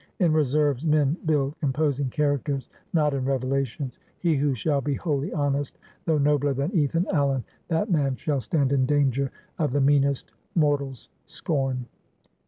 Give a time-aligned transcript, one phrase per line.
[0.17, 3.99] In reserves men build imposing characters; not in revelations.
[4.17, 8.73] He who shall be wholly honest, though nobler than Ethan Allen; that man shall stand
[8.73, 11.85] in danger of the meanest mortal's scorn.